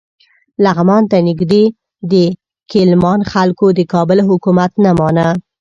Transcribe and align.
لغمان 0.63 1.03
ته 1.11 1.17
نږدې 1.27 1.63
د 2.11 2.13
کیلمان 2.71 3.19
خلکو 3.31 3.65
د 3.77 3.79
کابل 3.93 4.19
حکومت 4.29 4.71
نه 4.83 4.91
مانه. 4.99 5.27